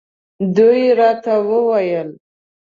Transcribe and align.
دوی 0.55 0.83
راته 0.99 1.33
وویل. 1.49 2.09